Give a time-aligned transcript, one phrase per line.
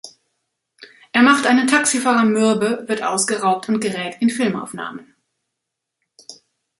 [1.11, 5.13] Er macht einen Taxifahrer mürbe, wird ausgeraubt und gerät in Filmaufnahmen.